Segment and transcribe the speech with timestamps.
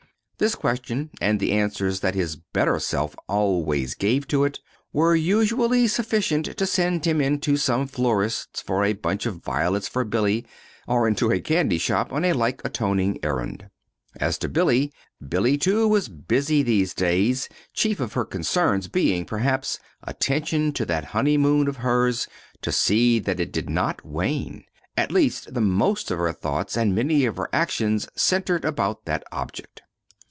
[0.41, 4.59] This question, and the answer that his better self always gave to it,
[4.91, 10.03] were usually sufficient to send him into some florists for a bunch of violets for
[10.03, 10.47] Billy,
[10.87, 13.69] or into a candy shop on a like atoning errand.
[14.19, 14.91] As to Billy
[15.29, 21.05] Billy, too, was busy these days chief of her concerns being, perhaps, attention to that
[21.13, 22.27] honeymoon of hers,
[22.63, 24.63] to see that it did not wane.
[24.97, 29.23] At least, the most of her thoughts, and many of her actions, centered about that
[29.31, 29.83] object.